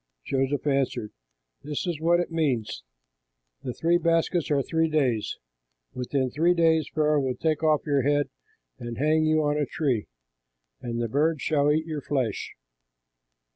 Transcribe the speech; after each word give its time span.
Joseph 0.25 0.65
answered, 0.65 1.11
"This 1.61 1.85
is 1.85 2.01
what 2.01 2.19
it 2.19 2.31
means: 2.31 2.81
the 3.61 3.71
three 3.71 3.99
baskets 3.99 4.49
are 4.49 4.63
three 4.63 4.89
days; 4.89 5.37
within 5.93 6.31
three 6.31 6.55
days 6.55 6.89
Pharaoh 6.91 7.21
will 7.21 7.35
take 7.35 7.61
off 7.61 7.85
your 7.85 8.01
head 8.01 8.27
and 8.79 8.97
hang 8.97 9.25
you 9.27 9.43
on 9.43 9.57
a 9.59 9.67
tree, 9.67 10.07
and 10.81 10.99
the 10.99 11.07
birds 11.07 11.43
shall 11.43 11.71
eat 11.71 11.85
your 11.85 12.01
flesh." 12.01 12.51